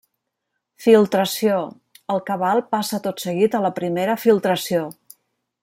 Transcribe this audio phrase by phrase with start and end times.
[0.85, 1.59] Filtració:
[2.15, 4.85] el cabal passa tot seguit a la primera filtració.